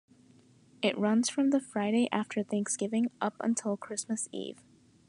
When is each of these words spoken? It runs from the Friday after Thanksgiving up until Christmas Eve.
It 0.81 0.97
runs 0.97 1.29
from 1.29 1.51
the 1.51 1.59
Friday 1.59 2.09
after 2.11 2.41
Thanksgiving 2.41 3.11
up 3.21 3.35
until 3.39 3.77
Christmas 3.77 4.27
Eve. 4.31 4.57